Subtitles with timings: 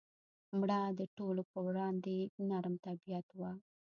[0.59, 2.17] مړه د ټولو پر وړاندې
[2.49, 3.51] نرم طبیعت وه